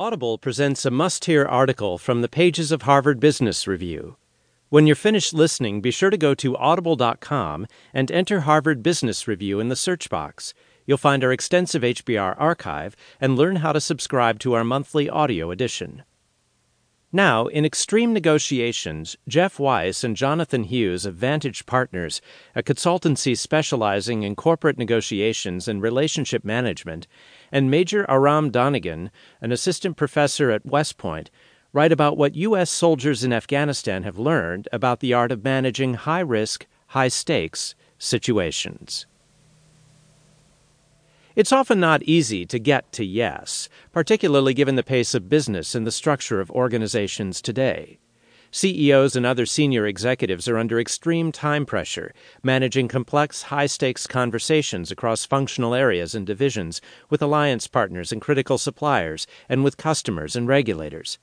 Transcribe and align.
Audible 0.00 0.38
presents 0.38 0.84
a 0.84 0.92
must 0.92 1.24
hear 1.24 1.44
article 1.44 1.98
from 1.98 2.22
the 2.22 2.28
pages 2.28 2.70
of 2.70 2.82
Harvard 2.82 3.18
Business 3.18 3.66
Review. 3.66 4.16
When 4.68 4.86
you're 4.86 4.94
finished 4.94 5.34
listening, 5.34 5.80
be 5.80 5.90
sure 5.90 6.08
to 6.08 6.16
go 6.16 6.34
to 6.36 6.56
audible.com 6.56 7.66
and 7.92 8.08
enter 8.12 8.42
Harvard 8.42 8.80
Business 8.80 9.26
Review 9.26 9.58
in 9.58 9.70
the 9.70 9.74
search 9.74 10.08
box. 10.08 10.54
You'll 10.86 10.98
find 10.98 11.24
our 11.24 11.32
extensive 11.32 11.82
HBR 11.82 12.36
archive 12.38 12.94
and 13.20 13.34
learn 13.34 13.56
how 13.56 13.72
to 13.72 13.80
subscribe 13.80 14.38
to 14.38 14.52
our 14.52 14.62
monthly 14.62 15.10
audio 15.10 15.50
edition. 15.50 16.04
Now, 17.12 17.46
in 17.46 17.64
Extreme 17.64 18.12
Negotiations, 18.12 19.16
Jeff 19.26 19.58
Weiss 19.58 20.04
and 20.04 20.14
Jonathan 20.14 20.64
Hughes 20.64 21.06
of 21.06 21.14
Vantage 21.14 21.64
Partners, 21.64 22.20
a 22.54 22.62
consultancy 22.62 23.34
specializing 23.34 24.24
in 24.24 24.36
corporate 24.36 24.76
negotiations 24.76 25.66
and 25.68 25.80
relationship 25.80 26.44
management, 26.44 27.06
and 27.50 27.70
Major 27.70 28.04
Aram 28.10 28.50
Donigian, 28.50 29.08
an 29.40 29.52
assistant 29.52 29.96
professor 29.96 30.50
at 30.50 30.66
West 30.66 30.98
Point, 30.98 31.30
write 31.72 31.92
about 31.92 32.18
what 32.18 32.34
U.S. 32.34 32.68
soldiers 32.68 33.24
in 33.24 33.32
Afghanistan 33.32 34.02
have 34.02 34.18
learned 34.18 34.68
about 34.70 35.00
the 35.00 35.14
art 35.14 35.32
of 35.32 35.42
managing 35.42 35.94
high 35.94 36.20
risk, 36.20 36.66
high 36.88 37.08
stakes 37.08 37.74
situations. 37.96 39.06
It's 41.38 41.52
often 41.52 41.78
not 41.78 42.02
easy 42.02 42.44
to 42.46 42.58
get 42.58 42.90
to 42.94 43.04
yes, 43.04 43.68
particularly 43.92 44.54
given 44.54 44.74
the 44.74 44.82
pace 44.82 45.14
of 45.14 45.28
business 45.28 45.76
and 45.76 45.86
the 45.86 45.92
structure 45.92 46.40
of 46.40 46.50
organizations 46.50 47.40
today. 47.40 48.00
CEOs 48.50 49.14
and 49.14 49.24
other 49.24 49.46
senior 49.46 49.86
executives 49.86 50.48
are 50.48 50.58
under 50.58 50.80
extreme 50.80 51.30
time 51.30 51.64
pressure, 51.64 52.12
managing 52.42 52.88
complex, 52.88 53.42
high 53.42 53.66
stakes 53.66 54.08
conversations 54.08 54.90
across 54.90 55.24
functional 55.24 55.76
areas 55.76 56.12
and 56.12 56.26
divisions 56.26 56.80
with 57.08 57.22
alliance 57.22 57.68
partners 57.68 58.10
and 58.10 58.20
critical 58.20 58.58
suppliers, 58.58 59.24
and 59.48 59.62
with 59.62 59.76
customers 59.76 60.34
and 60.34 60.48
regulators. 60.48 61.20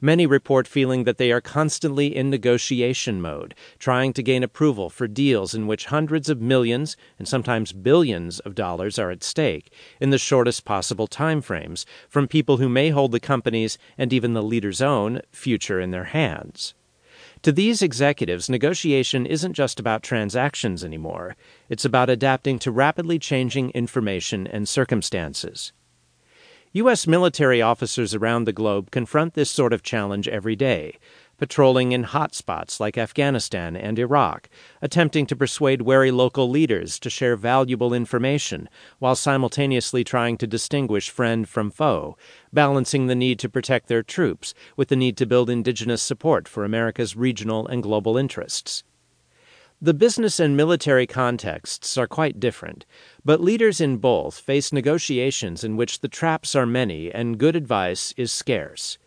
Many 0.00 0.26
report 0.26 0.68
feeling 0.68 1.02
that 1.04 1.18
they 1.18 1.32
are 1.32 1.40
constantly 1.40 2.14
in 2.14 2.30
negotiation 2.30 3.20
mode, 3.20 3.52
trying 3.80 4.12
to 4.12 4.22
gain 4.22 4.44
approval 4.44 4.90
for 4.90 5.08
deals 5.08 5.54
in 5.54 5.66
which 5.66 5.86
hundreds 5.86 6.28
of 6.28 6.40
millions 6.40 6.96
and 7.18 7.26
sometimes 7.26 7.72
billions 7.72 8.38
of 8.40 8.54
dollars 8.54 8.96
are 9.00 9.10
at 9.10 9.24
stake 9.24 9.72
in 10.00 10.10
the 10.10 10.18
shortest 10.18 10.64
possible 10.64 11.08
time 11.08 11.40
frames 11.40 11.84
from 12.08 12.28
people 12.28 12.58
who 12.58 12.68
may 12.68 12.90
hold 12.90 13.10
the 13.10 13.18
company's 13.18 13.76
and 13.96 14.12
even 14.12 14.34
the 14.34 14.42
leader's 14.42 14.80
own 14.80 15.20
future 15.32 15.80
in 15.80 15.90
their 15.90 16.04
hands. 16.04 16.74
To 17.42 17.50
these 17.50 17.82
executives, 17.82 18.48
negotiation 18.48 19.26
isn't 19.26 19.54
just 19.54 19.80
about 19.80 20.04
transactions 20.04 20.84
anymore. 20.84 21.34
It's 21.68 21.84
about 21.84 22.08
adapting 22.08 22.60
to 22.60 22.70
rapidly 22.70 23.18
changing 23.18 23.70
information 23.70 24.46
and 24.46 24.68
circumstances. 24.68 25.72
U.S. 26.78 27.08
military 27.08 27.60
officers 27.60 28.14
around 28.14 28.44
the 28.44 28.52
globe 28.52 28.92
confront 28.92 29.34
this 29.34 29.50
sort 29.50 29.72
of 29.72 29.82
challenge 29.82 30.28
every 30.28 30.54
day, 30.54 30.96
patrolling 31.36 31.90
in 31.90 32.04
hot 32.04 32.36
spots 32.36 32.78
like 32.78 32.96
Afghanistan 32.96 33.76
and 33.76 33.98
Iraq, 33.98 34.48
attempting 34.80 35.26
to 35.26 35.34
persuade 35.34 35.82
wary 35.82 36.12
local 36.12 36.48
leaders 36.48 37.00
to 37.00 37.10
share 37.10 37.34
valuable 37.34 37.92
information 37.92 38.68
while 39.00 39.16
simultaneously 39.16 40.04
trying 40.04 40.36
to 40.36 40.46
distinguish 40.46 41.10
friend 41.10 41.48
from 41.48 41.68
foe, 41.68 42.16
balancing 42.52 43.08
the 43.08 43.16
need 43.16 43.40
to 43.40 43.48
protect 43.48 43.88
their 43.88 44.04
troops 44.04 44.54
with 44.76 44.86
the 44.86 44.94
need 44.94 45.16
to 45.16 45.26
build 45.26 45.50
indigenous 45.50 46.00
support 46.00 46.46
for 46.46 46.64
America's 46.64 47.16
regional 47.16 47.66
and 47.66 47.82
global 47.82 48.16
interests. 48.16 48.84
The 49.80 49.94
business 49.94 50.40
and 50.40 50.56
military 50.56 51.06
contexts 51.06 51.96
are 51.96 52.08
quite 52.08 52.40
different, 52.40 52.84
but 53.24 53.40
leaders 53.40 53.80
in 53.80 53.98
both 53.98 54.40
face 54.40 54.72
negotiations 54.72 55.62
in 55.62 55.76
which 55.76 56.00
the 56.00 56.08
traps 56.08 56.56
are 56.56 56.66
many 56.66 57.12
and 57.12 57.38
good 57.38 57.54
advice 57.54 58.12
is 58.16 58.32
scarce. 58.32 58.98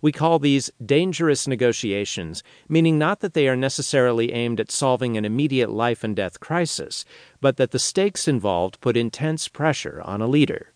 We 0.00 0.12
call 0.12 0.38
these 0.38 0.70
dangerous 0.86 1.48
negotiations, 1.48 2.44
meaning 2.68 2.96
not 2.96 3.18
that 3.20 3.34
they 3.34 3.48
are 3.48 3.56
necessarily 3.56 4.32
aimed 4.32 4.60
at 4.60 4.70
solving 4.70 5.16
an 5.16 5.24
immediate 5.24 5.70
life 5.70 6.04
and 6.04 6.14
death 6.14 6.38
crisis, 6.38 7.04
but 7.40 7.56
that 7.56 7.72
the 7.72 7.80
stakes 7.80 8.28
involved 8.28 8.80
put 8.80 8.96
intense 8.96 9.48
pressure 9.48 10.00
on 10.04 10.22
a 10.22 10.28
leader. 10.28 10.72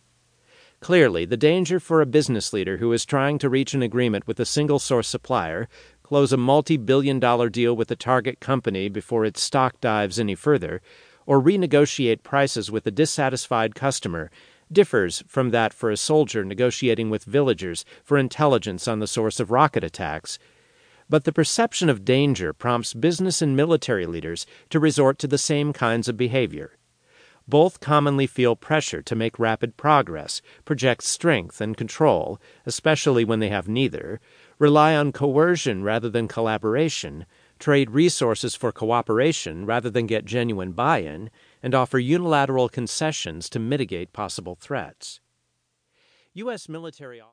Clearly, 0.80 1.24
the 1.24 1.38
danger 1.38 1.80
for 1.80 2.02
a 2.02 2.06
business 2.06 2.52
leader 2.52 2.76
who 2.76 2.92
is 2.92 3.06
trying 3.06 3.38
to 3.38 3.48
reach 3.48 3.72
an 3.72 3.80
agreement 3.82 4.26
with 4.26 4.38
a 4.38 4.44
single 4.44 4.78
source 4.78 5.08
supplier 5.08 5.66
close 6.14 6.32
a 6.32 6.36
multi 6.36 6.76
billion 6.76 7.18
dollar 7.18 7.48
deal 7.48 7.74
with 7.74 7.90
a 7.90 7.96
target 7.96 8.38
company 8.38 8.88
before 8.88 9.24
its 9.24 9.42
stock 9.42 9.80
dives 9.80 10.16
any 10.16 10.36
further, 10.36 10.80
or 11.26 11.42
renegotiate 11.42 12.22
prices 12.22 12.70
with 12.70 12.86
a 12.86 12.90
dissatisfied 12.92 13.74
customer 13.74 14.30
differs 14.70 15.24
from 15.26 15.50
that 15.50 15.74
for 15.74 15.90
a 15.90 15.96
soldier 15.96 16.44
negotiating 16.44 17.10
with 17.10 17.24
villagers 17.24 17.84
for 18.04 18.16
intelligence 18.16 18.86
on 18.86 19.00
the 19.00 19.08
source 19.08 19.40
of 19.40 19.50
rocket 19.50 19.82
attacks. 19.82 20.38
But 21.10 21.24
the 21.24 21.32
perception 21.32 21.88
of 21.88 22.04
danger 22.04 22.52
prompts 22.52 22.94
business 22.94 23.42
and 23.42 23.56
military 23.56 24.06
leaders 24.06 24.46
to 24.70 24.78
resort 24.78 25.18
to 25.18 25.26
the 25.26 25.36
same 25.36 25.72
kinds 25.72 26.08
of 26.08 26.16
behavior. 26.16 26.78
Both 27.46 27.80
commonly 27.80 28.26
feel 28.26 28.56
pressure 28.56 29.02
to 29.02 29.14
make 29.14 29.38
rapid 29.38 29.76
progress, 29.76 30.40
project 30.64 31.02
strength 31.02 31.60
and 31.60 31.76
control, 31.76 32.40
especially 32.64 33.24
when 33.24 33.40
they 33.40 33.50
have 33.50 33.68
neither, 33.68 34.18
rely 34.58 34.96
on 34.96 35.12
coercion 35.12 35.82
rather 35.82 36.08
than 36.08 36.26
collaboration, 36.26 37.26
trade 37.58 37.90
resources 37.90 38.54
for 38.54 38.72
cooperation 38.72 39.66
rather 39.66 39.90
than 39.90 40.06
get 40.06 40.24
genuine 40.24 40.72
buy 40.72 40.98
in, 40.98 41.30
and 41.62 41.74
offer 41.74 41.98
unilateral 41.98 42.68
concessions 42.70 43.50
to 43.50 43.58
mitigate 43.58 44.12
possible 44.12 44.54
threats. 44.54 45.20
U.S. 46.32 46.68
military 46.68 47.20